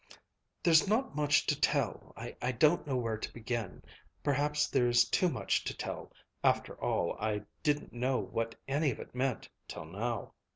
"There's 0.63 0.87
not 0.87 1.15
much 1.15 1.45
to 1.45 1.55
tell. 1.61 2.11
I 2.17 2.51
don't 2.53 2.87
know 2.87 2.97
where 2.97 3.19
to 3.19 3.33
begin. 3.33 3.83
Perhaps 4.23 4.67
there's 4.69 5.07
too 5.07 5.29
much 5.29 5.63
to 5.65 5.77
tell, 5.77 6.11
after 6.43 6.73
all, 6.81 7.15
I 7.19 7.43
didn't 7.61 7.93
know 7.93 8.17
what 8.17 8.55
any 8.67 8.89
of 8.89 8.99
it 8.99 9.13
meant 9.13 9.47
till 9.67 9.85
now. 9.85 10.33